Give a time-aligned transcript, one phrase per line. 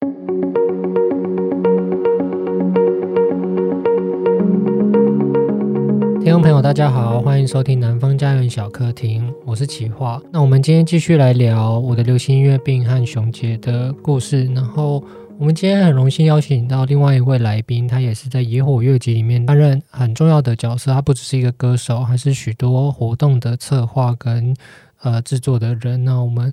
[0.00, 0.10] 听
[6.30, 10.22] 众朋友，大家好，欢迎收听南方家园小客厅，我是企划。
[10.30, 14.44] 那我们今天继续来聊我的流行音乐病和熊杰的故事。
[14.54, 15.02] 然后
[15.36, 20.92] 我们今天很荣幸邀请到另外一位来宾，他也是在野火乐集里面担任很重要的角色。
[20.92, 24.54] 他不只是一个歌手，还是许多活动的策划跟
[25.02, 26.04] 呃制作的人。
[26.04, 26.52] 那我们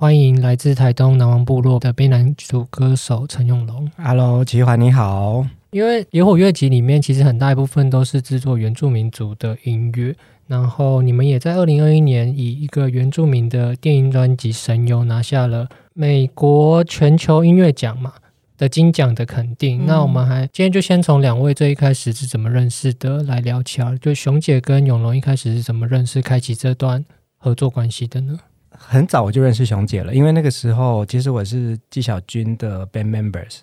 [0.00, 3.86] 欢迎来自台东南王部落的卑南族歌手陈永龙。
[3.98, 5.46] Hello，齐环你好。
[5.72, 18.14] 因为野火乐集里面其实很大一部分都是制作原住民族的音乐，然后你们也在二零二一年以一个原住民的电音专辑《神游》拿下了美国全球音乐奖嘛
[18.56, 19.82] 的金奖的肯定。
[19.82, 27.04] 嗯、那我们还今天就先从两位最一开始是怎么认识的来聊起来，就熊姐跟永龙一开始是怎么认识、开启这段
[27.36, 28.38] 合作关系的呢？
[28.82, 33.58] 很早我就认识熊姐了，因为那个时候其实我是纪晓君的 band members。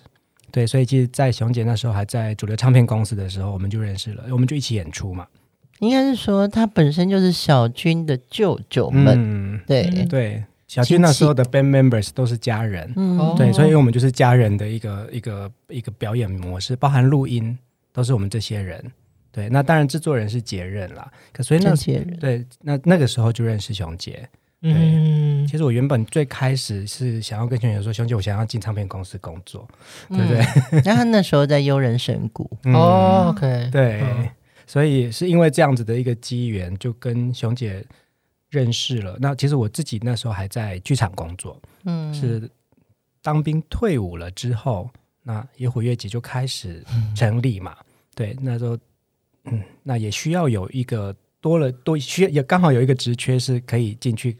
[0.50, 5.26] 对，所以其实，在熊姐那时候还在主流唱片公司的时候，我们就认识了，我们就一起演出嘛。
[5.80, 9.14] 应该是说，他本身就是小军的舅舅们。
[9.18, 12.90] 嗯，对对，小军那时候的 band members 都是家人。
[12.96, 17.56] 嗯，对，所以我们就是家人的一个一个一个表演模式，包含录音
[17.92, 18.82] 都是我们这些人。
[19.30, 21.12] 对，那当然制作人是杰任啦。
[21.32, 24.26] 可所以那些人对，那那个时候就认识熊杰。
[24.60, 29.68] 嗯，其实我原本最开始是想要跟熊姐说，熊姐，我想要进唱片公司工作，
[30.08, 30.82] 对不对？
[30.84, 32.50] 然后他那时候在悠人神谷。
[32.64, 34.02] 哦，OK，对，
[34.66, 37.84] 所以是因为这样子的一个机缘，就跟熊姐
[38.50, 39.16] 认识了。
[39.20, 42.50] 那其实我自己那时候还在剧场工作，嗯，是
[43.22, 44.90] 当兵退伍了之后，
[45.22, 46.82] 那野火乐集就开始
[47.14, 47.76] 成立嘛。
[48.16, 48.76] 对，那时候，
[49.44, 54.36] 嗯，那也需要有一个多了多需要也刚好有一个职缺是可以进去。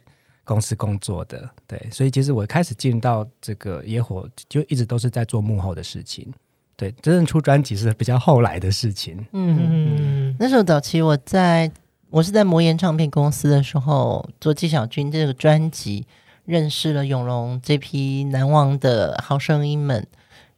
[0.48, 6.32] 公司工作的，对，所以其实我开始进到这个野火，就一直都是在做幕后的事情。
[6.74, 9.14] 对，真正出专辑是比较后来的事情。
[9.32, 11.70] 嗯嗯，那时候早期我在
[12.08, 16.06] 我是在魔岩唱片公司的时候做纪晓君这个专辑，
[16.46, 20.06] 认识了永隆这批难忘的好声音们。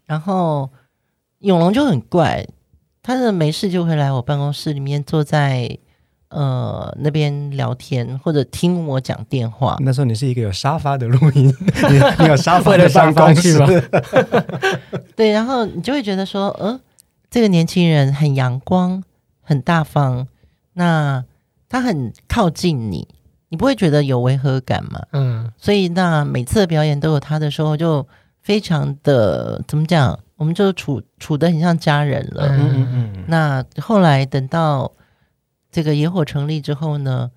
[0.06, 0.70] 然后
[1.40, 2.46] 永隆就很怪，
[3.02, 5.78] 他的没事就会来我办公室里面坐在。
[6.30, 9.76] 呃，那边聊天或者听我讲电话。
[9.80, 11.46] 那时候你是一个有沙发的录音，
[11.90, 13.66] 你，你有沙发的办公室吗？
[15.16, 16.80] 对，然后你就会觉得说，呃，
[17.28, 19.02] 这个年轻人很阳光，
[19.42, 20.28] 很大方，
[20.74, 21.24] 那
[21.68, 23.08] 他很靠近你，
[23.48, 25.00] 你不会觉得有违和感吗？
[25.12, 28.06] 嗯，所以那每次的表演都有他的时候，就
[28.40, 32.46] 非常的怎么讲，我们就处处的很像家人了。
[32.50, 33.24] 嗯嗯嗯。
[33.26, 34.92] 那后来等到。
[35.70, 37.30] 这个野火成立之后呢，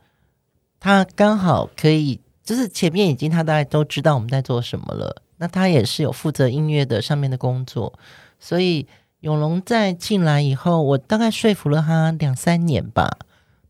[0.80, 5.22] 他刚好可以，就是前面已经他大概都知道我们在做什么了。
[5.38, 7.94] 那他也是有负责音乐的上面的工作，
[8.40, 8.88] 所以
[9.20, 13.18] 永龙在进来以后，我大概说服了他两三年吧，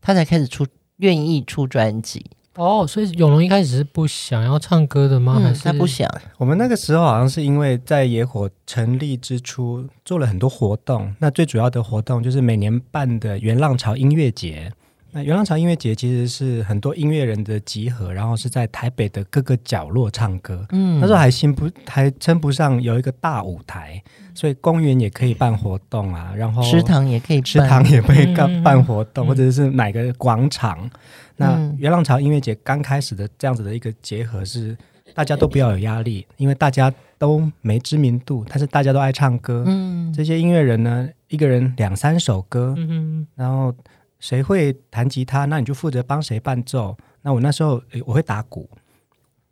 [0.00, 0.66] 他才开始出
[0.98, 2.26] 愿意出专辑。
[2.56, 5.36] 哦，所以永龙一开始是不想要唱歌的吗？
[5.38, 6.08] 嗯、还是他不想？
[6.38, 14.72] 我们那个时候好像是因为在野火成立之初做了很多活动，那最主要的活动就是每年办的元浪潮音乐节。
[15.16, 20.66] 那元浪潮音乐节其实是很多音乐人的集合，然后是在台北的各个角落唱歌。
[20.70, 24.02] 嗯，那时候还兴不还称不上有一个大舞台，
[24.34, 30.78] 所以公园也可以办活动啊，然后食堂也可以，食堂也可以办办活动，嗯、或者是哪个广场。
[30.82, 30.90] 嗯、
[31.36, 34.76] 那原浪潮音乐节刚开始的这样子的一个结合是，
[35.14, 39.64] 大家都不要有压力，因为大家都没知名度，但是大家都爱唱歌。
[39.66, 43.74] 嗯，这些音乐人呢，一个人两三首歌，嗯，然后。
[44.20, 46.96] 谁会弹吉他，那你就负责帮谁伴奏。
[47.20, 48.66] 那我那时候，诶，我会打鼓，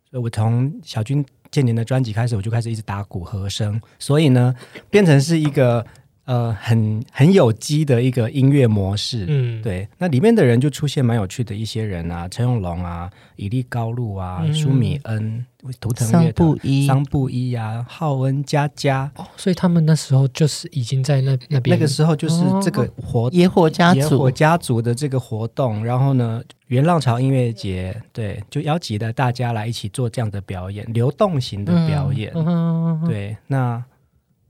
[0.09, 4.55] 所以我从小军建年的专辑开始，我就开始一直打鼓和声，所以呢，
[4.89, 5.85] 变成是一个。
[6.25, 15.45] 呃，很很有机的一个音乐模式，嗯，对，那里面的人就出现蛮有趣的一些人啊，陈永龙啊，以利高路啊，舒、嗯、米恩，
[15.81, 23.99] 图腾乐桑布伊，桑布伊啊，浩恩佳佳，哦，所以他们那时候就是已经在那那边，那个时候就是这个活、哦、野火家族。
[23.99, 33.83] 野火家族的这个活动，然后呢，原浪潮音乐节，对，就邀集了大家来一起做这样的表演，流动型的表演，嗯嗯嗯、对，那。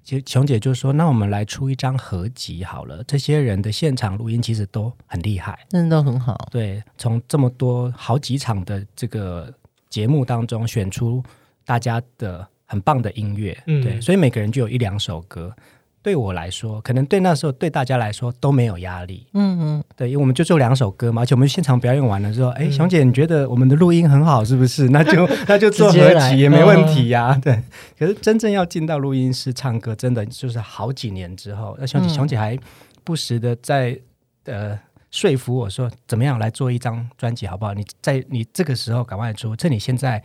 [0.04, 3.02] 其实琼姐就说：“那我们来出一张合集好了。
[3.06, 6.50] 这些人的现场录音其实都很厉害，真的都很好。
[6.52, 9.52] 对，从这么多好几场的这个
[9.90, 11.24] 节目当中选出
[11.66, 15.56] 大家的很棒的音乐，嗯、对，所以每个人就有一两首歌。
[16.04, 19.26] 对我来说，可能对那时候对大家来说都没有压力。
[19.34, 24.90] 嗯嗯，对，因为我们就做两首歌嘛，而且我们现场表演完了之后，哎、嗯，熊姐，你觉得我们的录音很好，是不是？
[24.90, 27.40] 那就 那就做合集也没问题呀、啊。
[27.42, 27.58] 对，
[27.98, 32.60] 可是真正要进到录音室唱歌，真的就是好几年之后，那熊姐、嗯、熊姐还
[33.06, 33.98] 不时的在
[34.44, 34.78] 呃
[35.10, 37.74] 说服我说，怎么样来做一张专辑好不好？
[37.74, 40.22] 你在你这个时候赶快出，趁你现在。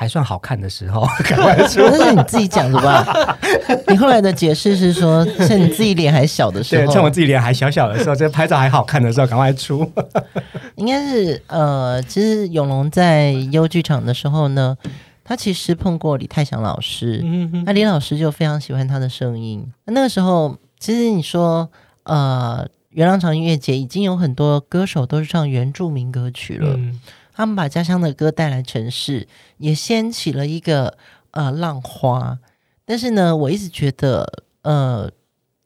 [0.00, 1.80] 还算好看的时候， 赶快出。
[1.80, 3.36] 那是你自己讲的吧？
[3.88, 9.90] 你后来的解释是说，趁你自己脸还小的时候，对，趁我自己脸还小小的时候，这拍照还好看的时候，赶快出。
[10.76, 14.76] 应该是呃，其实永隆在优剧场的时候呢，
[15.24, 19.66] 他其实碰过李泰祥老师，嗯哼，那李老师就非常喜欢他的声音。
[19.86, 21.68] 那个时候，其实你说
[22.04, 26.74] 呃，元朗场音乐节已经有很多歌手都是唱原住民歌曲了。
[26.76, 27.00] 嗯
[27.38, 30.98] 他们把家乡的歌带来城市，也掀起了一个
[31.30, 32.36] 呃浪花。
[32.84, 35.08] 但是呢，我一直觉得，呃，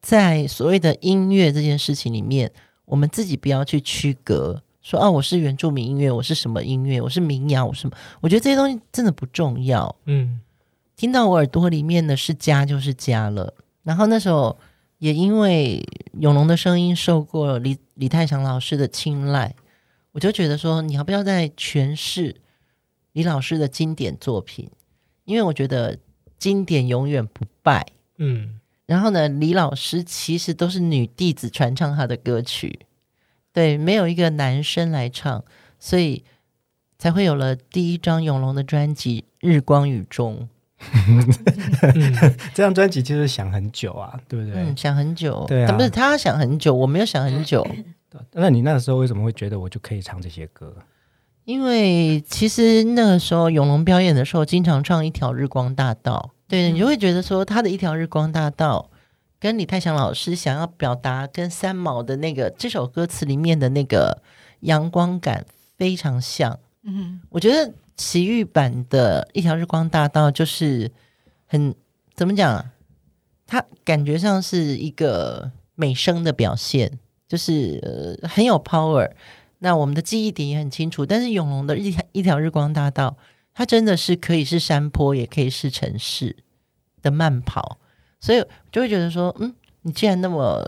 [0.02, 2.52] 在所谓的音乐这件事情里面，
[2.84, 7.96] 我们自己不要去区隔，说啊，我是原住民音乐，我是什么音乐，我是民谣，我是什么？
[8.20, 9.96] 我觉得这些东西真的不重要。
[10.04, 10.40] 嗯，
[10.94, 13.54] 听到我耳朵里面的是家就是家了。
[13.82, 14.58] 然后那时候
[14.98, 15.82] 也因为
[16.20, 19.54] 永龙的声音受过李李泰祥老师的青睐。
[20.12, 22.36] 我就觉得说，你要不要再诠释
[23.12, 24.70] 李老师的经典作品？
[25.24, 25.98] 因为我觉得
[26.38, 27.86] 经典永远不败。
[28.18, 32.80] 嗯，然后呢，李老师其实都是女弟子传唱他的歌曲，
[33.52, 35.44] 对，没有一个男生来唱，
[35.78, 36.24] 所以
[36.98, 40.48] 才会有了第一张永龙的专辑《日光雨中》。
[41.06, 44.60] 嗯、这张专辑其实想很久啊，对不对？
[44.60, 47.64] 嗯，想很久，对啊，不是他想很久，我没有想很久。
[48.32, 50.74] 那你那个时候为什么会觉得我就可以唱这些歌？
[51.44, 58.90] 因为其实那个时候永隆表演的时候，经常唱《一条日光大道》，对，你就会觉得说他的一条日光大道
[59.40, 64.22] 跟李泰祥老师想要表达跟三毛的那个这首歌词里面的那个
[64.60, 65.44] 阳光感
[65.76, 66.58] 非常像。
[66.84, 70.90] 嗯，我觉得奇遇版的一条日光大道就是
[71.46, 71.74] 很
[72.14, 72.70] 怎么讲？
[73.46, 77.00] 它感觉上是一个美声的表现。
[77.32, 79.10] 就是、呃、很有 power，
[79.60, 81.06] 那我们的记忆点也很清楚。
[81.06, 83.16] 但是永龙的一条一条日光大道，
[83.54, 86.36] 它真的是可以是山坡，也可以是城市
[87.00, 87.78] 的慢跑，
[88.20, 90.62] 所以就会觉得说，嗯，你既然那么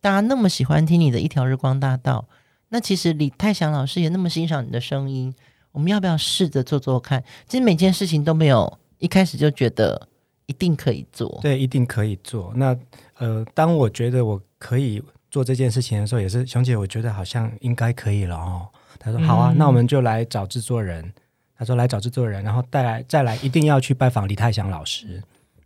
[0.00, 2.28] 大家那么喜欢听你的一条日光大道，
[2.68, 5.34] 那其实李泰祥老师也那么欣赏你的声音，
[5.72, 7.24] 我们要不要试着做做看？
[7.48, 10.06] 其实每件事情都没有一开始就觉得
[10.46, 12.52] 一定可以做，对，一定可以做。
[12.54, 12.78] 那
[13.18, 15.02] 呃，当我觉得我可以。
[15.34, 18.68] 做这件事情的时候，也是熊姐，我觉得好像应该可以了哦。
[19.00, 21.12] 她说：“好啊，嗯、那我们就来找制作人。”
[21.58, 25.20] 她说：“来找制作人，然后带来再来，一定要去拜访李泰祥老师。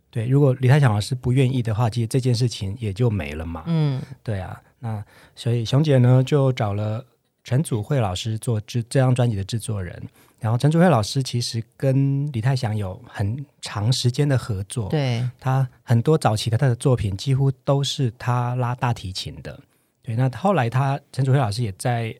[0.09, 3.63] 对，如果李泰祥老师不愿意的话，其实这件事情也就没了嘛。
[3.67, 4.59] 嗯，对啊。
[4.79, 5.05] 那
[5.35, 7.05] 所以熊姐呢，就找了
[7.43, 10.01] 陈祖慧老师做制这张专辑的制作人。
[10.39, 19.59] 然后陈祖慧老师其实跟李泰祥有很长时间的合作，对，他很多早期的他的作品几乎都是他拉大提琴的。
[20.01, 22.15] 对，那后来他陈祖慧老师也在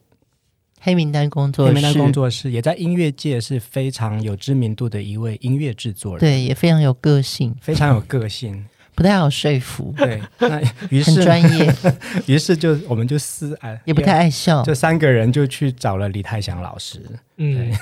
[0.81, 8.65] 黑名单工作室，黑名单工作室也在音乐界是非常有知名度的一位音乐制作人，对，也非常有个性，非常有个性。
[8.99, 10.61] 不太好说服，对，那
[10.91, 11.73] 于是很专业，
[12.27, 17.01] 于是就我们就四哎，也不太爱笑，就三个人就去找了李泰祥老师。
[17.37, 17.73] 嗯，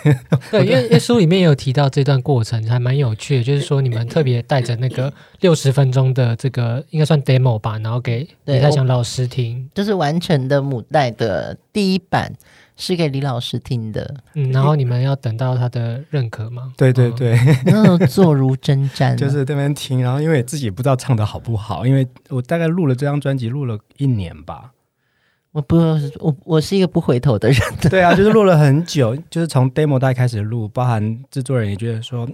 [0.51, 12.31] 对， 因为因为书里面也有提到这段过程，还蛮有趣的，就是说你们特别带着那个六十分钟的这个应该算 demo 吧，然后给李泰祥老师听，就是完成的母带的第一版。
[12.79, 16.71] 是给李老师听的，嗯，然后你们要等到他的认可吗？
[16.77, 24.71] 对对对， 那坐如针毡，就是这边听，然后因为自己不知道唱的好不好，因为我大概录了这张专辑录了一年吧，
[25.53, 25.75] 我不，
[26.19, 32.29] 我我是一个不回头的人，对啊， 就是录了很久，就是从 demo 带开始录，包含制作人也觉得说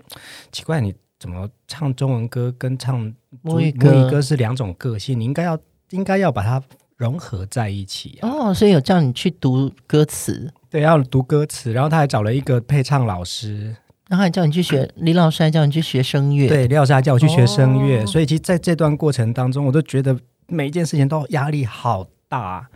[0.52, 3.00] 奇怪，你怎么唱中文歌跟唱
[3.42, 5.58] 母语歌，母语歌是两种个性，你应该要
[5.92, 6.62] 应该要把它。
[6.98, 13.76] 融合在一起、啊、哦，所以有叫你去读歌词，对，要读歌词，然后他还找了一个配唱老师，
[14.08, 20.16] 然后还叫你去学，李老师还叫你去学声乐，对，李老师还叫我去学声乐，哦、所以其实在这段过程当中，我都觉得
[20.48, 22.68] 每一件事情都压力好大，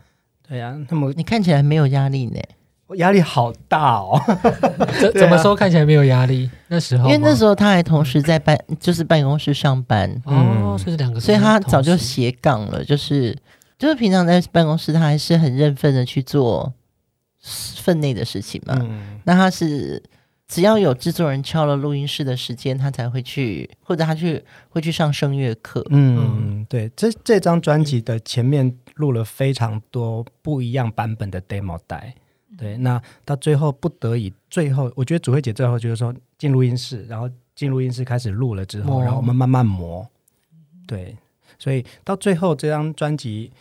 [0.47, 2.39] 对呀、啊，那么你看起来没有压力呢？
[2.87, 4.19] 我压力好大哦，
[4.99, 6.49] 怎怎么说看起来没有压力？
[6.69, 13.37] 那时候，因为那时候他还同时在办，就是办公室上班，哦，嗯、所以两个，所以他早就斜杠了，就是。
[13.77, 16.73] 就是平常在办公室，他还是很认份的去做
[17.39, 18.77] 分内的事情嘛。
[18.81, 20.01] 嗯、那他是
[20.47, 25.85] 只要有制作人敲了录音室的时间，他才会去，或者他去会去上声乐课。
[25.89, 32.15] 嗯，对，这这张专辑的前面录了非常多不一样版本的 demo 带。
[32.57, 40.07] 对，那到最后不得已，最后我觉得主慧姐最后就是说进录音室，然后进录音室开始录了之后，然后我们慢慢磨。
[40.87, 41.15] 对，
[41.59, 43.51] 所以到最后这张专辑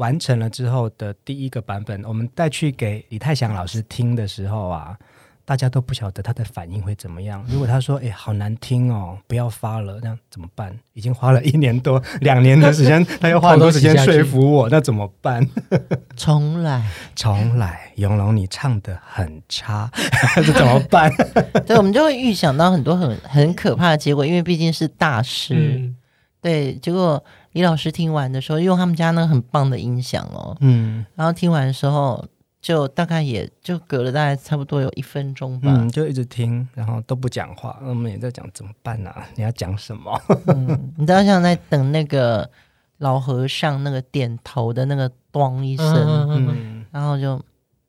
[0.00, 4.96] 完成了之后的第一个版本，我们带去给李泰祥老师听的时候啊。
[5.42, 7.44] 大家都不晓得他的反应会怎么样。
[7.48, 10.72] 如果他说：“哎、欸，好难听哦，不要发了。”那怎么办？
[10.92, 15.44] 已经花了一年多、两年的时间，他又花很多时间说服我，那怎么办？
[16.14, 19.90] 重来，重来，永龙，你唱的很差，
[20.46, 21.10] 这怎么办？
[21.66, 25.54] 对，我们就会预想到很多很很可怕的结果，因为毕竟是大师。
[25.56, 25.96] 嗯、
[26.40, 32.24] 对，结果李老师听完的时候，用他们家那个很棒的音响哦，嗯，然后听完的时候。
[32.62, 37.80] 就大概也就隔了大概差不多有一分钟吧，嗯，就一直听，然后都不讲话。
[37.82, 39.26] 我们也在讲怎么办呢、啊？
[39.34, 40.20] 你要讲什么？
[40.48, 42.50] 嗯，你知道像在等那个
[42.98, 47.42] 老和尚那个点头的那个“咚”一声，嗯，然后就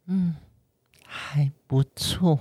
[0.07, 0.33] 嗯
[1.05, 2.39] 还不错。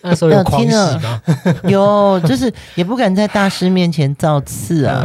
[0.00, 1.22] 那时候有狂喜吗？
[1.68, 5.04] 有，就是也不敢在大师面前造次啊。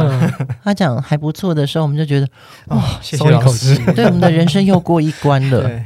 [0.62, 2.28] 他讲还不错的时候，我们就觉得
[2.68, 5.62] 哇，松一口气，对我们的人生又过一关了。
[5.62, 5.84] 对，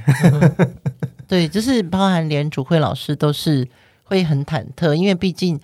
[1.26, 3.66] 对，就是包含连主会老师都是
[4.04, 5.58] 会很忐忑，因为毕竟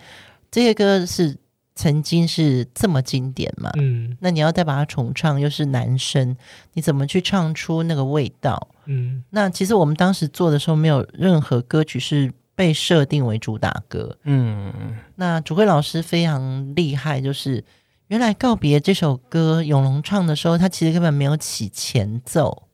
[0.51, 1.37] 这些歌是
[1.75, 3.71] 曾经是这么经典嘛。
[3.77, 6.35] 嗯，那你要再把它重唱，又是男生，
[6.73, 8.69] 你怎么去唱出那个味道？
[8.87, 12.33] 嗯，那其实我们当时做的时候，没有任何歌曲是。
[12.55, 17.65] 被设定为主打歌，嗯，那主慧老师非常厉害，就是
[18.07, 22.69] 原来告别这首歌，永隆唱的时候，他其实根本没有起前奏，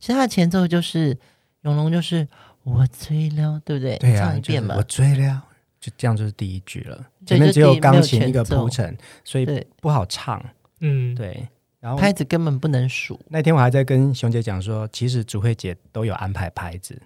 [0.00, 1.16] 其实他的前奏就是
[1.62, 2.26] 永隆就是
[2.64, 3.96] 我醉了，对不对？
[3.98, 5.44] 对啊，唱一遍嘛，我醉了，
[5.80, 9.46] 就这样就是第一句了，前面只有钢琴一个铺陈，所以
[9.80, 10.44] 不好唱，
[10.80, 13.20] 嗯，对，然后拍子根本不能数。
[13.28, 17.00] 那天我还在跟熊姐讲说，其实主慧姐都有安排拍子。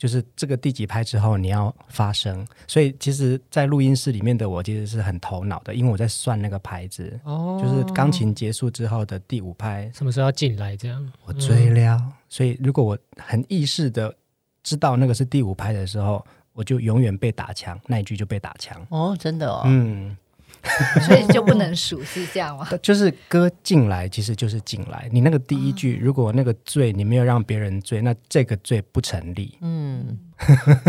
[0.00, 11.12] 就是这个第几拍之后你要发声，所以其实，在录音室里面的我其实是很头脑的，因为我在算那个拍子，哦，就是钢琴结束之后的第五拍，什么时候要进来这样？
[11.26, 14.16] 我醉了，嗯、所以如果我很意识的
[14.62, 18.80] 知道那个是第五拍的时候，我就永远被打枪，那一句就被打枪。
[18.88, 20.16] 哦，真的哦，嗯。
[21.06, 22.68] 所以就不能数是这样吗？
[22.82, 25.08] 就是歌进来，其实就是进来。
[25.12, 29.56] 你那个第一句，如果那个醉你没有让别人醉，那这个醉不成立。
[29.60, 30.18] 嗯，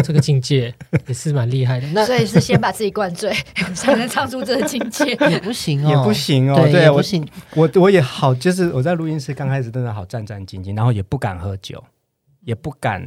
[0.03, 0.73] 这个境界
[1.07, 1.87] 也是蛮厉害的。
[1.93, 3.33] 那所以是先把自己灌醉，
[3.73, 6.67] 才能唱出这个境界，也不行哦，也不行哦。
[6.69, 7.27] 对，不行。
[7.55, 11.83] 我我也好，就是我在录音室刚开始真的好战战兢兢，然后也不敢喝酒，
[12.41, 13.01] 也不敢。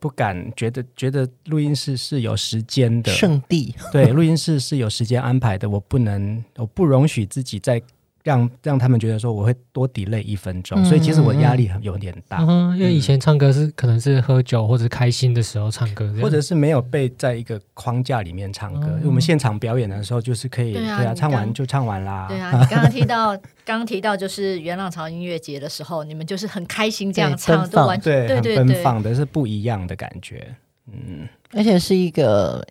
[0.00, 3.12] 不敢觉得觉得录音室是有时间的。
[3.12, 7.82] 圣地，对，录音室是有时间安排的，我不能，我不容许自己再
[8.24, 18.88] 让让他们觉得说我会多 delay 一分钟，嗯、所以其实我压力很有点大，嗯，因为以前唱歌是可能是喝酒或者开心的时候唱歌，或者是没有被在一个框架里面唱歌。
[18.88, 22.26] 嗯、因为我们现场表演的时候就是可以，对啊，对啊，唱完就唱完啦。
[22.28, 30.54] 对啊， 你刚刚提到，刚刚提到就是元朗潮音乐节的时候，你们就是很开心这样唱，都完全对，对，很奔放的是不一样的感觉，
[30.92, 32.66] 嗯，而且是一个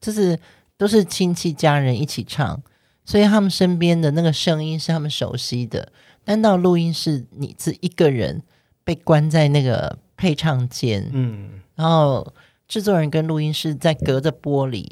[0.00, 0.38] 就是
[0.76, 2.62] 都是亲戚家人一起唱。
[3.04, 5.92] 所以他们身边的那个声音是他们熟悉的，
[6.24, 8.42] 但到录音室，你自一个人
[8.84, 12.32] 被关在那个配唱间，嗯，然后
[12.68, 14.88] 制作人跟录音室在隔着玻璃，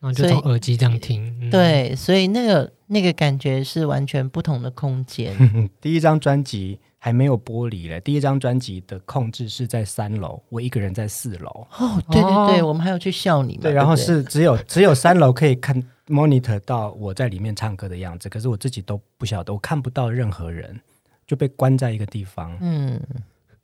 [0.00, 5.36] 然后就从耳机这样听，嗯、对，所以那个那个感觉是完全不同的空间。
[5.80, 11.66] 第一张专辑还没有玻璃嘞，第一张专辑的控制是在三楼，我一个人在四楼。
[11.76, 15.82] 哦，对对对，哦、我们还有去笑你们，对，然后是只有只有三楼可以看。
[16.08, 20.78] monitor 到我在里面唱歌的样子，可是我自己都不晓得，我看不到任何人，
[21.26, 22.54] 就被关在一个地方。
[22.60, 23.00] 嗯，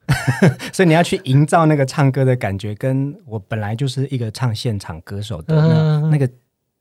[0.72, 6.30] 所以你要去营造那个唱歌的感觉，跟我本来就是一个唱现场歌手的那那个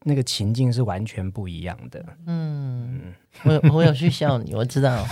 [0.07, 2.03] 那个情境是完全不一样的。
[2.25, 5.05] 嗯，我我有去笑你，我知道。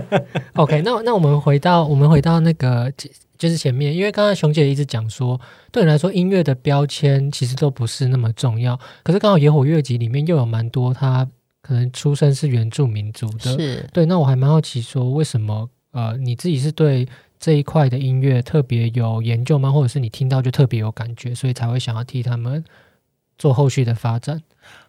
[0.54, 2.92] OK，那那我们回到我们回到那个。
[3.38, 5.40] 就是前面，因为刚刚熊姐一直讲说，
[5.70, 8.76] 对你来说音乐的标签其实都不是那么重要。
[9.04, 11.24] 可是刚好野火乐集里面又有蛮多他
[11.62, 14.04] 可能出身是原住民族的，是对。
[14.06, 17.06] 那我还蛮好奇说，为什么呃你自己是对
[17.38, 19.70] 这一块的音乐特别有研究吗？
[19.70, 22.64] 或者是你听到就特别有感觉，所以才会想要替他们
[23.38, 24.42] 做后续的发展？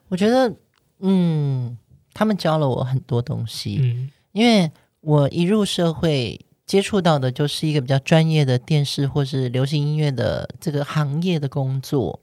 [0.09, 0.53] 我觉得，
[0.99, 1.77] 嗯，
[2.13, 6.39] 他们教了我很多东西，嗯，因为我一入社会。
[6.69, 12.19] 接触到的就是一个比较专业的电视或是流行音乐的这个行业的工作，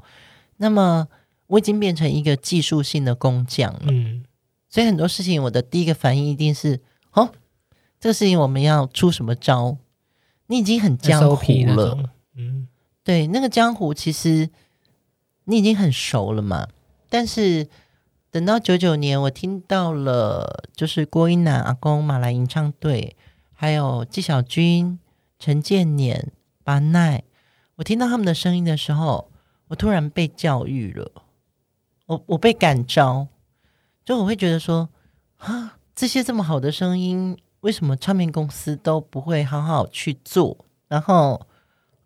[0.59, 1.09] 那么
[1.49, 3.87] 我已经变成一个技术性的工匠了。
[3.89, 4.23] 嗯，
[4.69, 6.81] 所以很多事情我的第一个反应一定是：
[7.11, 7.29] 哦，
[7.99, 9.79] 这个事情我们要出什么招？
[10.47, 11.99] 你已经很江湖了，
[12.37, 12.69] 嗯，
[13.03, 14.49] 对，那个江湖其实
[15.47, 16.69] 你已经很熟了嘛。
[17.09, 17.67] 但是
[18.31, 23.17] 等到九九年，我听到了就是郭英男阿公马来吟唱队。
[23.59, 24.99] 还有纪晓君、
[25.39, 26.31] 陈建年、
[26.63, 27.25] 巴奈，
[27.77, 29.31] 我听到他们的声音的时候，
[29.69, 31.11] 我突然被教育了，
[32.05, 33.29] 我我被感召，
[34.05, 34.91] 就我会觉得说，
[35.39, 40.67] 啊，这些这么好的声音，为什么唱片公司都不会好好去做？
[40.89, 41.47] 然后，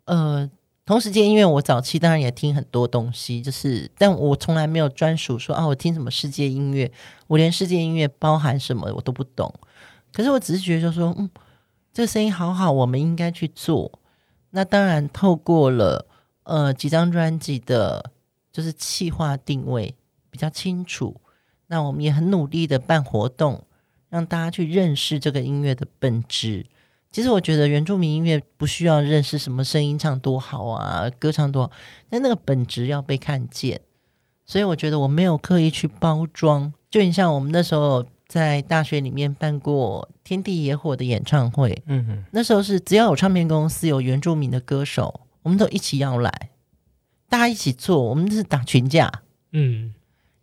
[0.05, 0.49] 呃，
[0.91, 6.91] 同时间，因为我早期当然也听很多东西，就是，但我从来没有专属说啊，我听什么世界音乐，
[7.27, 9.53] 我连世界音乐包含什么我都不懂。
[10.11, 11.29] 可是我只是觉得，就说，嗯，
[11.93, 14.01] 这个声音好好，我们应该去做。
[14.49, 16.05] 那当然，透过了
[16.43, 18.11] 呃几张专辑的，
[18.51, 19.95] 就是企划定位
[20.29, 21.21] 比较清楚。
[21.67, 23.63] 那我们也很努力的办活动，
[24.09, 26.65] 让大家去认识这个音乐的本质。
[27.11, 31.71] 其实我觉得原住民音乐不需要认识什么声音唱多好啊，歌唱多好，
[32.09, 33.81] 但那个本质要被看见。
[34.45, 38.05] 所以我觉得我没有刻意去包装，就你像我们那时候。
[38.31, 46.51] 在大学里面办过《天地野火》的演唱会，嗯哼，那时候是只要有唱片公司有原住民的歌手，我们都一起要来，
[47.27, 49.11] 大家一起做，我们是打群架，
[49.51, 49.93] 嗯，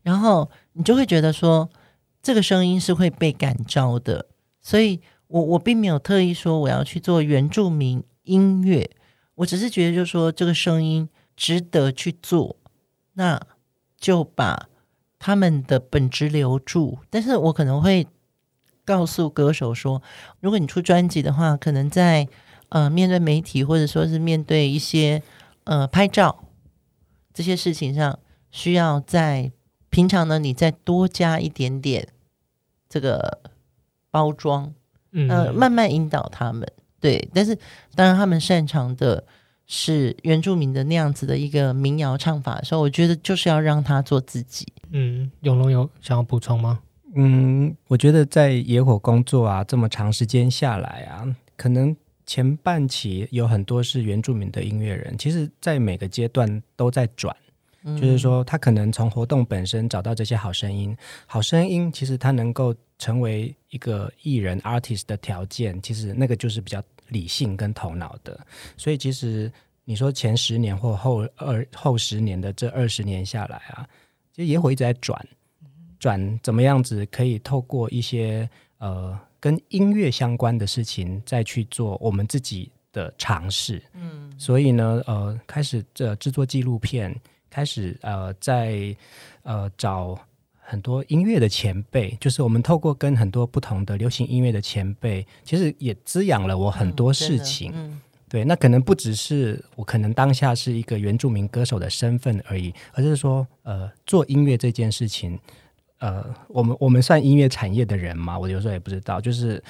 [0.03, 1.71] 然后你就会觉得说
[2.23, 4.27] 这个声音是会被感召的，
[4.61, 8.91] 所以我我并没有特意说我要去做原住民音乐，
[9.37, 12.57] 我只是觉得就是说这个声音值得去做，
[13.15, 13.41] 那
[13.97, 14.69] 就把。
[15.21, 18.07] 他们的本质留住，但是我可能会
[18.85, 20.01] 告诉歌手说，
[20.39, 22.29] 如果你出专辑的话，可能在
[22.69, 25.21] 呃面对媒体或者说是面对一些
[25.65, 26.45] 呃拍照
[27.35, 28.17] 这些事情上，
[28.53, 29.51] 需要在
[29.91, 32.07] 平常呢，你再多加一点点
[32.89, 33.41] 这个
[34.13, 34.73] 包装，
[35.13, 36.67] 呃，慢慢引导他们。
[37.01, 37.57] 对，但是
[37.95, 39.25] 当然他们擅长的。
[39.71, 44.67] 是原住民的那样子的一个民谣唱法的时候，我觉得就是要让他做自己。
[44.93, 46.81] 嗯，永龙有想要补充吗？
[47.15, 51.23] 嗯，我觉得在野火工作啊，这么长时间下来啊，
[51.55, 51.95] 可能
[52.25, 57.37] 前半期有很多是原住民的音乐人，其实在每个阶段都在转，
[57.85, 66.83] 嗯、就是说他可能从活动本身找到这些好声音，好声音其实他能够成为一个艺人 artist 的条件，其实那个就是比较。
[67.11, 68.39] 理性跟头脑的，
[68.77, 69.51] 所以其实
[69.87, 73.89] 你说前十年或后二后十年的这二十年下来啊，
[74.35, 75.19] 其实野火一直在转，
[75.99, 88.95] 转怎么样子可以透过一些呃跟音乐相关的事情再去做我们自己的尝试，嗯，所以呢呃开始这制作纪录片，开始呃在
[89.45, 90.15] 呃找。
[90.71, 97.73] 很多音乐的前辈，就是我们透过跟很多不同的流行音乐的前辈，其实也滋养了我很多事情。
[97.75, 105.39] 嗯嗯、对，那可能不只是我可能当下是一个原住民歌手的身份而已，而是说，呃，做音乐这件事情，
[106.01, 108.39] 呃，我们我们算音乐产业的人嘛？
[108.39, 109.19] 我有时候也不知道。
[109.23, 109.63] 就是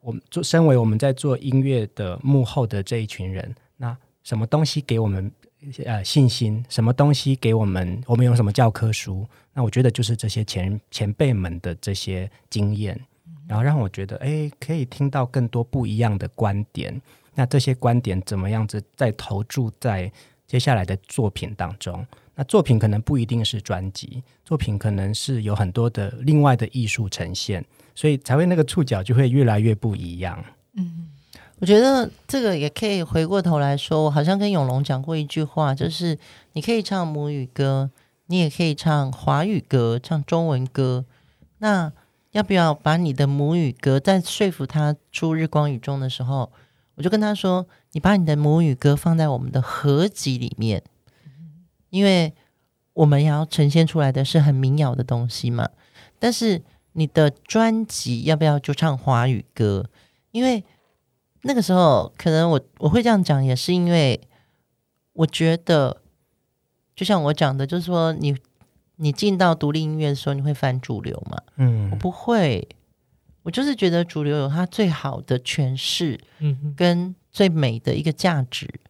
[0.00, 5.32] 我们做，身为我们在做音乐的幕后的这一群人，那什么东西给我们？
[5.86, 7.98] 呃，信心，什么东西给我们？
[8.06, 9.26] 我们有什么教科书？
[9.54, 13.00] 那我觉得就是这些前前辈们的这些经验，
[13.46, 17.00] 然后让我觉得，哎，可以听到更多不一样的观点。
[17.34, 20.10] 那这些观点怎么样子再投注在
[20.46, 22.06] 接下来的作品当中？
[22.34, 27.64] 那作品可能不一定是专辑，作品可能是有很多的另外的艺术呈现，
[27.94, 30.44] 所以才会那个触角就会越来越不一样。
[30.74, 31.08] 嗯。
[31.60, 36.18] 我觉得这个也可以回过头来说，我好像跟永龙讲过一句话，就是
[36.52, 37.88] 你可以唱母语歌，
[38.26, 41.04] 你也可以唱华语歌，唱中文歌。
[41.58, 41.92] 那
[42.32, 46.50] 要不要把你的母语歌在说服他出日光雨中的时候，
[46.96, 50.82] 我就跟他说，你把你的母语歌放在我们的合集里面，
[51.90, 52.34] 因为
[52.92, 55.68] 我们要呈现出来的是很民谣的东西嘛。
[56.18, 59.88] 但是你的专辑要不要就唱华语歌？
[60.30, 60.64] 因为
[61.42, 64.20] 那个时候，可能我我会这样讲，也是因为
[65.12, 66.02] 我觉得，
[66.94, 68.36] 就像我讲的，就是说你
[68.96, 71.38] 你进到独立音乐的时候，你会反主流嘛？
[71.56, 72.68] 嗯，我不会，
[73.42, 78.66] 我就是觉得主流有它最好的诠释，嗯，跟最美的一个价值。
[78.66, 78.80] 嗯、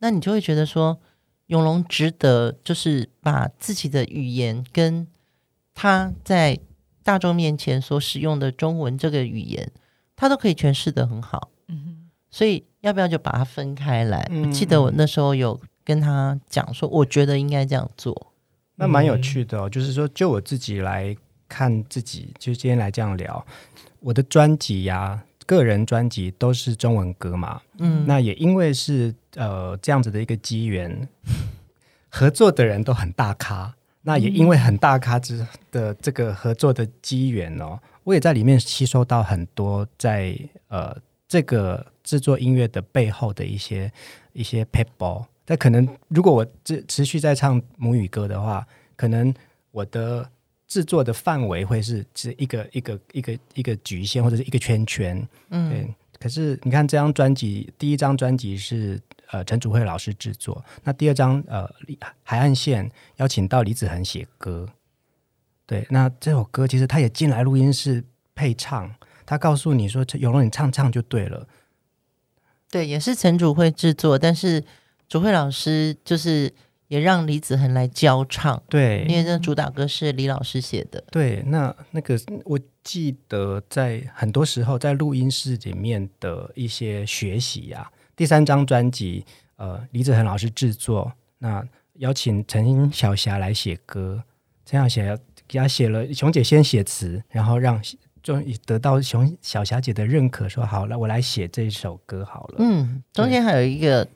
[0.00, 0.98] 那你就会觉得说，
[1.46, 5.06] 永隆值得，就是把自己的语言跟
[5.72, 6.58] 他在
[7.02, 9.72] 大众面前所使用的中文这个语言，
[10.14, 11.50] 他都可以诠释的很好。
[11.68, 14.26] 嗯所以要不要就把它分开来？
[14.28, 18.32] 嗯、记得我那时候有跟他讲说，我觉得应该这样做。
[18.76, 21.16] 那蛮有趣的哦，就是说，就我自己来
[21.48, 23.46] 看自己，就今天来这样聊，
[24.00, 27.62] 我的专辑呀，个人专辑都是中文歌嘛。
[27.78, 31.08] 嗯，那也因为是呃这样子的一个机缘，
[32.08, 33.74] 合作的人都很大咖。
[34.02, 40.36] 那也因为很大咖之的这个合作的机缘哦，我也在里面吸收到很多在
[40.68, 40.94] 呃
[41.28, 43.90] 这个制作音乐的背后的一些
[44.32, 45.24] 一些撇步。
[45.46, 49.32] 但可能，如果我持持续在唱母语歌的话，可能
[49.72, 50.26] 我的
[50.66, 55.28] 制作的范围会是是一个一个一个一个局限或者是一个圈圈。
[55.50, 55.94] 嗯，对。
[56.18, 58.98] 可是你看这张专辑，第一张专辑是
[59.32, 61.70] 呃陈祖慧老师制作，那第二张呃
[62.22, 64.66] 海岸线邀请到李子恒写歌。
[65.66, 68.02] 对，那这首歌其实他也进来录音室
[68.34, 68.90] 配唱，
[69.26, 71.46] 他告诉你说：“永龙，你唱唱就对了。”
[72.70, 74.64] 对，也是陈祖慧制作，但是。
[75.08, 76.52] 祖慧老师就是
[76.88, 81.02] 也让李子恒来教唱，对，因为那主打歌是李老师写的。
[81.10, 87.92] 对，那那个我记得在很多时候在录音室里面的一些学习呀、啊。
[88.16, 89.24] 第三张专辑，
[89.56, 94.22] 呃，李子恒老师制作，那邀请陈小霞来写歌，
[94.66, 97.80] 陈小霞给她写了，熊姐先写词，然后让
[98.22, 102.56] 终于得到熊小霞姐的认可，说好了，我来写这首歌好了。
[102.58, 104.06] 嗯，中间还有一个。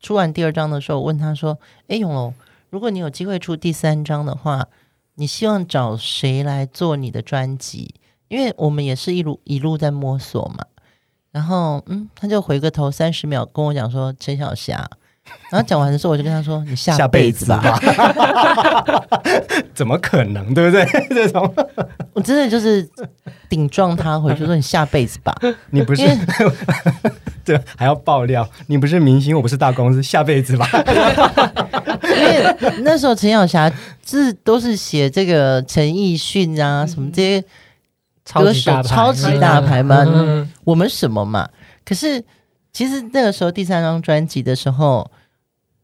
[0.00, 2.34] 出完第二张的时候，我问他说：“哎，永龙，
[2.70, 4.68] 如果你有机会出第三张的话，
[5.14, 7.94] 你希望找谁来做你的专辑？
[8.28, 10.64] 因为我们也是一路一路在摸索嘛。”
[11.32, 14.88] 然后，嗯，他就回个头三十秒跟我讲说：“陈小霞。”
[15.50, 17.60] 然后讲完的时候，我就跟他说：“你下辈子吧。
[17.62, 19.04] 下辈子吧”
[19.74, 20.52] 怎么可能？
[20.54, 20.84] 对不对？
[21.10, 21.54] 这种
[22.12, 22.88] 我真的就是
[23.48, 25.34] 顶撞他回去 说：“你下辈子吧。”
[25.70, 26.02] 你不是。
[27.44, 30.68] 对，还要爆料，你不是明星，我不是大公司，下辈子吧。
[32.02, 33.72] 因为那时候陈小霞
[34.04, 37.44] 是都是写这个陈奕迅啊，什么这些
[38.34, 41.48] 歌手超级大牌嘛，嗯、我们什么嘛？
[41.84, 42.24] 可是
[42.72, 45.08] 其实那个时候第三张专辑的时候，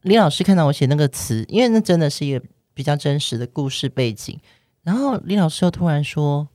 [0.03, 4.39] 李老师看到我写那个词，因为那真的是一个比较真实的故事背景。
[4.83, 6.49] 然后李老师又突然说，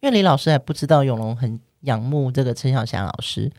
[0.00, 3.50] 因为李老师还不知道永龙很仰慕这个陈小霞老师。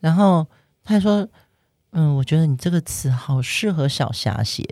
[0.00, 0.46] 然后
[0.82, 1.26] 他还说
[1.92, 4.64] ：“嗯，我觉得你这个词好适合小霞写。”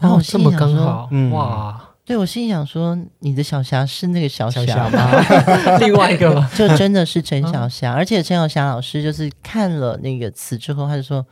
[0.00, 5.10] 然后我心里想说：“嗯、哇，对我心里想说，你的小霞是那个小霞吗？
[5.80, 6.48] 另外一个吗？
[6.54, 7.92] 就真的是陈小霞。
[7.92, 11.26] 而且陈小霞老师就是看了那个词之后，他就说：‘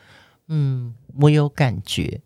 [0.48, 2.20] 嗯，我有感觉。’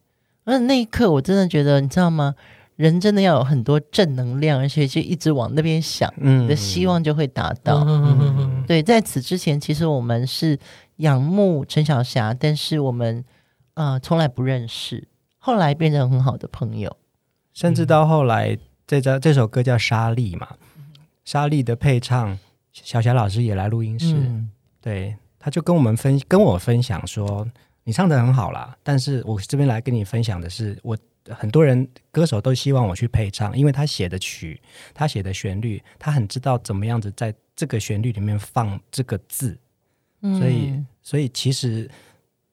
[0.44, 2.34] 而那一刻，我真的觉得，你知道吗？
[2.76, 7.84] 人真的要有很多正能量，而且就一直往那边想，你的希望就会达到。
[7.86, 10.58] 嗯、对，在此之前，其实我们是。”
[11.00, 13.24] 仰慕陈小霞，但是我们
[13.72, 16.94] 啊、呃、从来不认识，后来变成很好的朋友，
[17.54, 20.92] 甚至到后来，这张这首歌叫《沙粒》嘛，嗯、
[21.24, 22.38] 沙粒的配唱，
[22.70, 24.50] 小霞老师也来录音室，嗯、
[24.82, 27.48] 对，他就跟我们分跟我分享说，
[27.90, 30.96] 你唱的很好啦，但是我这边来跟你分享的是，我
[31.28, 34.62] 很多人歌手都希望我去配唱，因为他写的曲，
[34.94, 39.58] 他写的旋律，他很知道怎么样子在这个旋律里面放这个字。
[40.20, 41.90] 所以，所以其实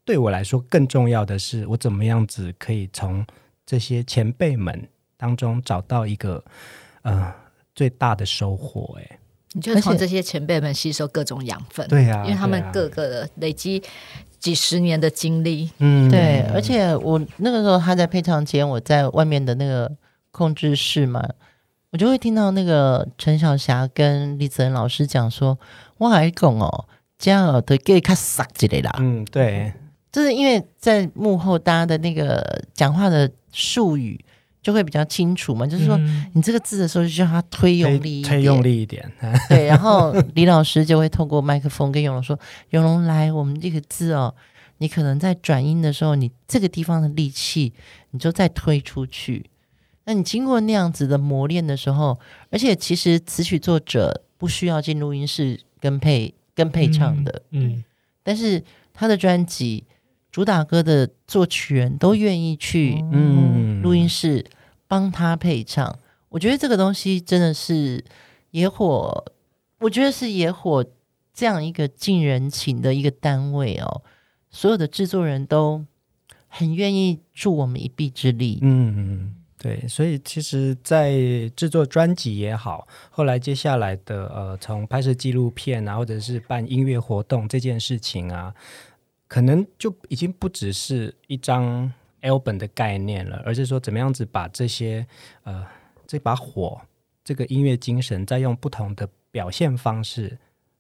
[0.04, 3.24] 对我来说，更重要的是我怎么样子可以从
[3.64, 6.44] 这些前辈们当中找到一个
[7.04, 7.32] 呃
[7.76, 8.98] 最大的收获。
[9.00, 9.20] 哎，
[9.54, 13.84] 你就从这些前辈们吸收各种养分，对呀，因为他们各个的累积
[14.40, 16.42] 几十年的经历，嗯，对。
[16.54, 19.92] 而且我那个时候他在配唱间，我在外面的那个
[20.32, 21.28] 控制室嘛，
[21.92, 25.58] 我就会听到那个陈小霞跟李子恩老师讲说
[26.00, 26.86] ：“我还讲哦。”
[27.20, 29.74] 这样的给他杀之类的，嗯，对，
[30.12, 34.24] 就是因为在幕后，大家的那个讲话的术语
[34.68, 35.66] 就会比较清楚嘛。
[35.66, 35.98] 就是说，
[36.34, 39.10] 你这个字的时候，就叫他推用力一点，推用力一点。
[39.48, 42.38] 对，然后李老师就会透过麦克风跟永龙说
[42.72, 44.36] ：“永龙来，我们这个字哦，
[44.80, 47.72] 你可能在转音的时候，你这个地方的力气，
[48.12, 49.46] 你就再推出去。
[50.04, 57.84] 那你经过那样子的磨练的时候，而且其实词曲作者不需要进录音室跟配。”跟配唱的，嗯，嗯，
[58.24, 59.84] 但是他的专辑
[60.32, 64.44] 主打歌的作曲人都愿意去，嗯，录音室
[64.88, 65.98] 帮他配唱。
[66.30, 68.04] 我觉得这个东西真的是
[68.52, 69.26] 野火，
[69.80, 70.86] 我觉得是野火
[71.34, 74.02] 这样一个近人情的一个单位哦。
[74.50, 75.86] 所有的制作人都
[76.48, 79.34] 很愿意助我们一臂之力，嗯。
[79.60, 81.18] 对，所以其实，在
[81.56, 88.54] 制作专辑也好，后来接下来的呃，从拍摄纪录片啊，或者是办音乐活动这件事情啊，
[89.28, 95.06] 可能就已经不只是一张 album 的概念了，而是说怎么样子把这些
[95.44, 95.66] 呃
[96.06, 96.80] 这把火，
[97.24, 100.38] 这个音乐精神，再用不同的表现方式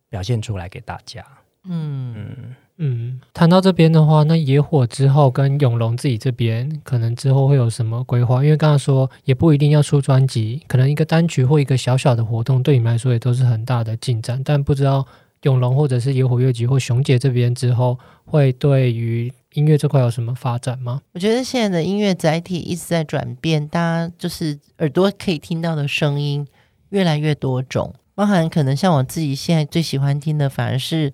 [0.10, 1.24] 表现出来给大家。
[1.64, 3.22] 嗯嗯嗯。
[3.34, 8.44] 谈到这边的话，那野火之后跟永龙自己这边，可能之后会有什么规划？
[8.44, 14.42] 因为刚刚说也不一定要出专辑，可能一个单曲或一个小小的活动，对你们来说也都是很大的进展。
[14.44, 15.06] 但不知道。
[15.44, 21.02] 永隆或者是野火乐集或熊姐这边之后，会对于音乐这块有什么发展吗？
[21.14, 26.46] 我觉得现在的音乐载体一直在转变，大家就是耳朵可以听到的声音
[26.90, 31.14] 越来越多种，包含可能像我自己现在最喜欢听的，反而是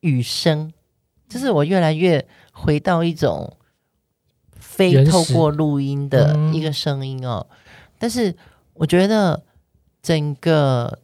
[0.00, 0.72] 雨声，
[1.28, 3.56] 就是我越来越回到一种
[4.52, 7.46] 非透过录音的一个声音哦。
[7.48, 7.56] 嗯、
[7.98, 8.34] 但是
[8.74, 9.42] 我觉得
[10.02, 10.98] 整个。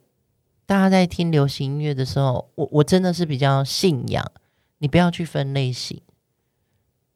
[0.67, 4.27] 大家在听流行音乐的时候，我我真的是比较信仰，
[4.79, 6.03] 你不要去分类型，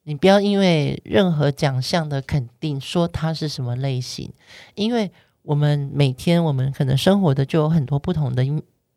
[0.04, 4.32] 你不要因为任何奖项的肯定说它是什么类型，
[4.76, 5.10] 因为
[5.42, 8.44] 我们每天我们可能生活的就有很多不同的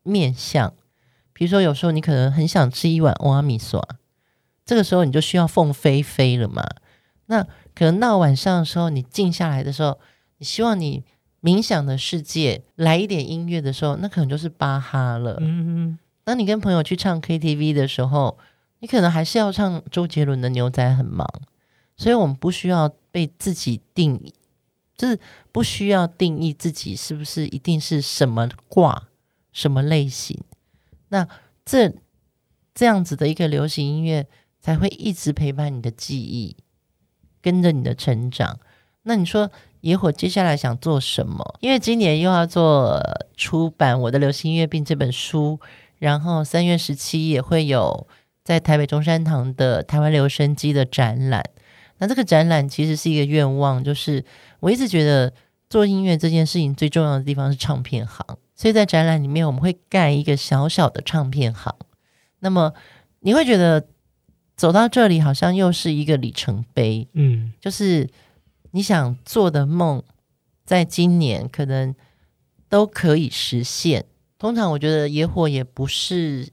[0.04, 0.72] 面向，
[1.32, 3.84] 比如说有时候你可能很想吃一碗欧阿米索，
[4.64, 6.64] 这个时候你就需要凤飞飞了嘛，
[7.26, 7.42] 那
[7.74, 9.98] 可能到晚上的时候你静下来的时候，
[10.38, 11.02] 你希望你。
[11.44, 15.36] 冥想的世界来一点音乐的时候，那可能就是巴哈了。
[15.42, 18.38] 嗯哼，当你跟朋友去唱 KTV 的时候，
[18.78, 21.28] 你可能还是要唱周杰伦的《牛仔很忙》。
[21.98, 24.32] 所以，我们不需要被自己定义，
[24.96, 25.20] 就是
[25.52, 29.08] 不需要定义自己是不是一定是什么挂、
[29.52, 30.40] 什么类型。
[31.10, 31.28] 那
[31.62, 31.92] 这
[32.74, 34.26] 这样子的一个流行音乐，
[34.62, 36.56] 才会一直陪伴你的记忆，
[37.42, 38.58] 跟着你的成长。
[39.02, 39.50] 那你说？
[39.84, 41.56] 野火接下来想做什么？
[41.60, 42.98] 因为今年又要做
[43.36, 45.60] 出版《我的流行音乐病》这本书，
[45.98, 48.08] 然后三月十七也会有
[48.42, 51.44] 在台北中山堂的台湾留声机的展览。
[51.98, 54.24] 那这个展览其实是一个愿望，就是
[54.60, 55.30] 我一直觉得
[55.68, 61.76] 做音乐这件事情最重要的地方是唱片行，所以在展览里面我们会盖一个小小的唱片行。
[62.38, 62.72] 那么
[63.20, 63.86] 你会觉得
[64.56, 68.08] 走到这里好像又是一个里程碑，嗯，就是。
[68.74, 70.02] 你想做的梦，
[70.64, 71.94] 在今年可能
[72.68, 74.04] 都可以实现。
[74.36, 76.48] 通常我觉得野火也不是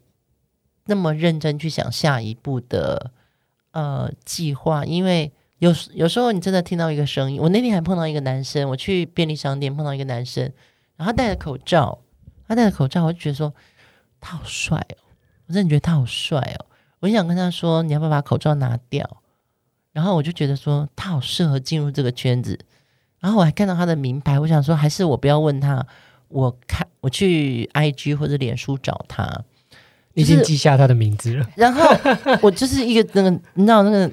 [0.85, 3.11] 那么认真去想下一步的
[3.71, 7.41] 呃计划，因为有有时候你真的听到一个声音。
[7.41, 10.43] 我那天还碰到一个男生，我去便利商店碰到一个男生，
[10.97, 11.97] 然后他戴着口罩，
[12.47, 13.51] 他戴着口罩，我就觉得说
[14.19, 15.01] 他好帅哦，
[15.47, 16.67] 我真的觉得他好帅哦，
[16.99, 19.20] 我就想跟他说，你要不要把口罩拿掉？
[19.93, 22.57] 然后我就觉得说他好适合进入这个圈子，
[23.19, 25.85] 然后我还看到他的名牌，我想说还是我不要问他，
[26.29, 29.81] 我看我去 IG 或者脸书找他，就是、
[30.15, 31.49] 已经记下他的名字了。
[31.55, 31.83] 然后
[32.41, 34.11] 我就是一个那个你知道那个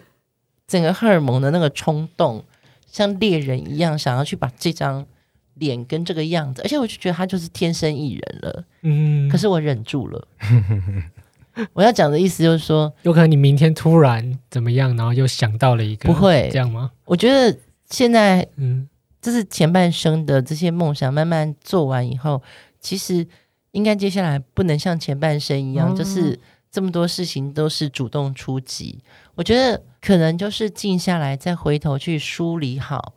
[0.67, 2.45] 整个荷尔蒙的那个冲动，
[2.87, 5.07] 像猎人一样想要去把这张
[5.55, 8.65] 脸跟这个样子，而且我就觉得他就是天生艺人了。
[8.83, 10.29] 嗯，可是我忍住了。
[11.75, 16.91] 我要讲的意思就是说，有可能你明天突然怎么样，然后又想到了一个，不会这样吗？
[17.05, 17.59] 我觉得
[17.91, 18.89] 现在，嗯，
[19.21, 22.43] 就是前半生的这些梦想慢慢做完以后，
[22.81, 23.27] 其实
[23.73, 26.39] 应该接下来不能像前半生一样，嗯、就是
[26.71, 29.03] 这么多事情都是主动出击。
[29.35, 33.15] 我觉得可能就是静下来，再回头去梳理好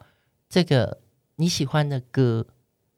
[0.50, 1.00] 这个
[1.36, 2.46] 你喜欢的歌，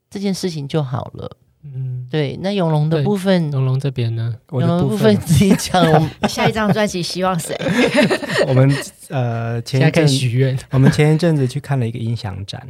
[0.10, 1.38] 这件事情就好了。
[1.66, 4.36] 嗯，对，那永隆的部分，永隆这边呢？
[4.52, 5.82] 永隆的部分自己讲。
[5.94, 7.56] 我们 下一张专辑希望谁？
[8.48, 8.70] 我们
[9.10, 12.68] 呃，前一阵许愿，我们前一阵子去看了一个音响展，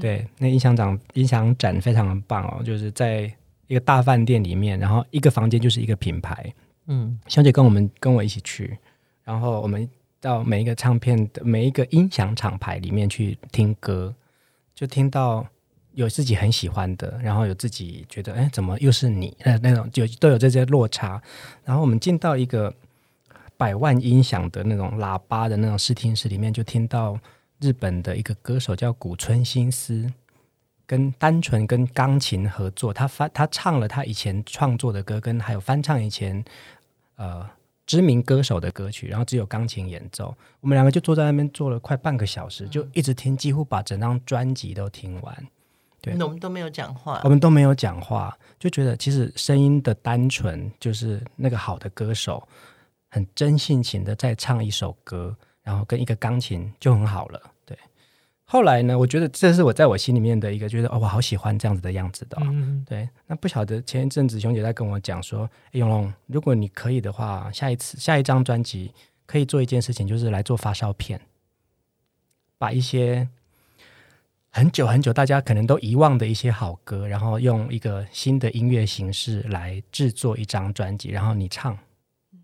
[0.00, 3.30] 对，那音响展音响展非常的棒哦，就是在
[3.66, 6.50] 一个大饭店里面，然后一个房间就是一个品牌，
[6.86, 8.78] 嗯，小姐跟我们跟我一起去，
[9.22, 9.86] 然后我们
[10.18, 14.14] 到每一个唱片的每一个音响厂牌里面去听歌，
[14.74, 15.46] 就听到。
[15.92, 19.36] 有自己很喜欢的，然后有自己觉得，哎，怎么又是你？
[19.40, 21.20] 呃，那种就都有这些落差。
[21.64, 22.72] 然后我们进到一个
[23.56, 27.18] 百万音响的那种喇叭的那种视听室里面，就听到
[27.60, 30.10] 日本的一个歌手叫古村新司，
[30.86, 36.42] 跟单纯跟钢琴合作，他翻他唱了他以前创作的歌，跟还有翻唱以前
[37.16, 37.44] 呃
[37.84, 40.34] 知名歌手的歌曲，然后只有钢琴演奏。
[40.60, 45.46] 我们两个就坐在那边坐了快半个小时，就一直听，几乎把整张专辑都听完。
[46.00, 52.46] 对，我们都没有讲话，我们都没有讲话，就觉得其实声音的单纯，就是那个好的歌手
[53.10, 57.40] 很真性情的在唱一首歌，然后跟一个钢琴就很好了。
[57.66, 57.78] 对，
[58.44, 62.42] 后来呢，我觉得这是我在我心里面的一个觉得哦，我好喜欢这样子的样子的哦。
[62.44, 62.84] 嗯。
[62.88, 68.92] 对，那不晓得前一阵子熊姐在跟我讲说，哎，永龙，如果你可以的话，下一次下一张专辑
[69.26, 71.20] 可以做一件事情，就是来做发烧片，
[72.58, 73.28] 把一些
[74.50, 81.78] 很久很久大家可能都遗忘的一些好歌，然后用一个新的音乐形式来制作一张专辑，然后你唱，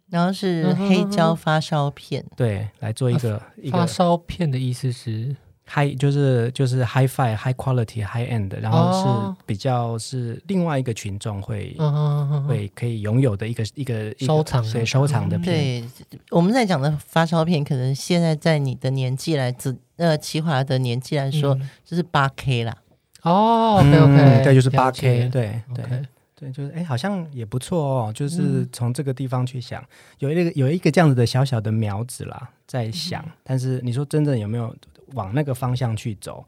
[0.09, 5.37] 然后是黑胶发烧片，对，来做一个、啊、一个发烧片的意思是。
[5.69, 15.83] High 就是就是 high fi high Quality High End，然后是比较是另外一个群众会、哦、会可以拥有的一个一个收藏对收藏的片。
[16.09, 22.77] 对，我们在讲的发烧片，可能现在在你的年纪来自呃奇华的年纪来说，嗯、就是八 K 啦。
[23.23, 25.85] 哦，OK OK，对，就是八 K，对对。
[25.85, 26.05] Okay
[26.39, 28.13] 对，就是哎，好像也不错哦。
[28.15, 33.23] 就是从这个地方去想，嗯、有一个有一个这样子的小小的苗子啦，在想。
[33.23, 34.73] 嗯、但是你说真正有没有
[35.15, 36.45] 往那个方向去走？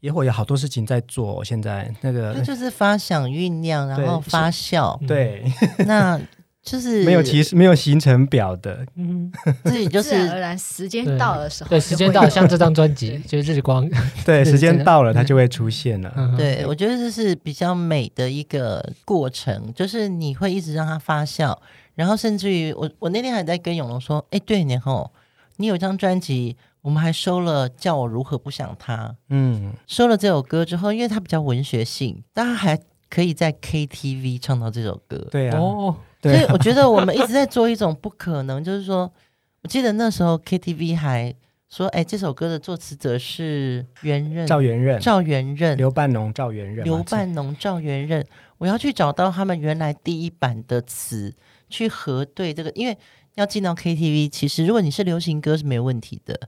[0.00, 1.44] 野火有好多事情在做。
[1.44, 4.98] 现在那个，它就是发想、酝酿，然后发酵。
[5.06, 5.44] 对，
[5.86, 6.20] 那。
[6.62, 9.32] 就是没有其实没有行程表的，嗯，
[9.64, 13.88] 自己就是自然而然，时间到的时候，对，时间到，像这张专辑就是日光，
[14.26, 16.34] 对，时间到了它就会出现了。
[16.36, 21.56] 对，我觉得这是比较美的一个过程，就是你会一直让它发酵，
[21.94, 25.10] 然后甚至于我我那天还在跟永龙说，哎，对，然后
[25.56, 35.58] 你有一张专辑，我们还收了《叫我如何不想他》，嗯，收了这首歌之后，因为它比较文学性，大家还可以在 KTV 唱到这首歌，对啊。
[35.58, 39.10] 哦所以我觉得我们一直在做一种不可能，就是说，
[39.62, 41.34] 我记得那时候 KTV 还
[41.70, 48.22] 说，哎，这首歌的作词者是元任赵元任，赵元任，刘半农赵元任，刘半农赵元任。
[48.58, 51.34] 我要去找到他们原来第一版的词，
[51.70, 52.94] 去核对这个，因为
[53.36, 56.38] 要进到 KTV，其实如果你是流行歌是没有问题的，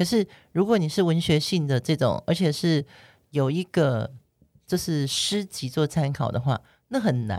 [0.00, 2.82] 可是如果你是文学性的这种，而且是
[3.32, 4.10] 有一个
[4.66, 6.58] 就是诗集做参考的话，
[6.88, 7.38] 那很难。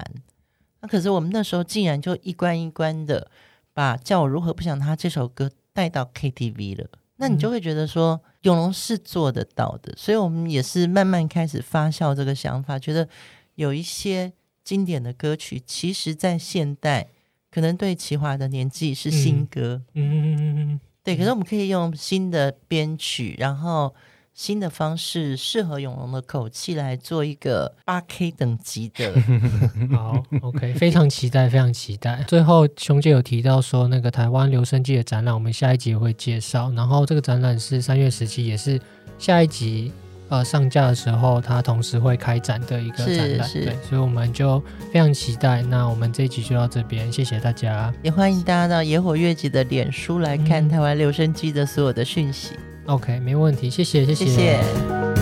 [0.80, 3.32] 那可是我们那时候竟然就一关一关的
[3.74, 13.10] 把《叫我如何不想他》这首歌带到 KTV 了，那你就会觉得说永隆是做得到的，所以我们也是慢慢开始发酵这个想法，觉得
[13.56, 17.08] 有一些经典的歌曲，其实在现代
[17.50, 23.94] 可能对齐华的年纪是新歌，嗯嗯嗯嗯，对，可是我们可以用新的编曲，然后。
[24.34, 29.14] 新的方式适合永隆的口气来做一个八 K 等级的
[29.92, 32.24] 好，OK，非常期待，非常期待。
[32.30, 36.72] 最后，熊姐有提到说，那个台湾留声机的展览，我们下一集会介绍。
[36.72, 38.80] 然后，这个展览是三月十七，也是
[39.20, 39.92] 下一集
[40.32, 43.50] 呃上架的时候，它同时会开展的一个展览。
[43.54, 44.60] 对，所以我们就
[44.92, 45.62] 非常期待。
[45.62, 52.54] 那我们这一集就到这边，谢谢大家，也欢迎大家到野火乐集的脸书来看台湾留声机的所有的讯息。
[52.86, 54.26] OK，没问题，谢谢，谢谢。
[54.26, 55.21] 谢谢。